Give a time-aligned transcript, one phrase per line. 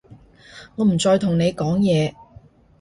[0.77, 2.15] 我唔再同你講嘢